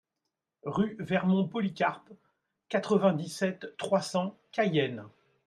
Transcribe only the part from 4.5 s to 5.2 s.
Cayenne